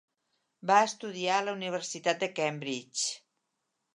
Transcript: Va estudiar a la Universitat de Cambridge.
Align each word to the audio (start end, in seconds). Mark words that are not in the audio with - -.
Va 0.71 0.77
estudiar 0.85 1.35
a 1.35 1.43
la 1.49 1.53
Universitat 1.59 2.25
de 2.25 2.31
Cambridge. 2.41 3.07